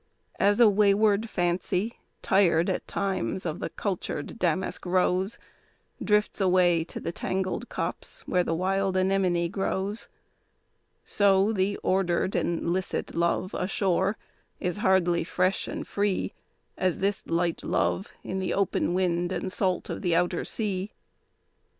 [0.39, 5.37] As a wayward Fancy, tired at times, of the cultured Damask Rose,
[6.03, 10.07] Drifts away to the tangled copse, where the wild Anemone grows;
[11.03, 14.17] So the ordered and licit love ashore,
[14.59, 16.33] is hardly fresh and free
[16.79, 20.93] As this light love in the open wind and salt of the outer sea.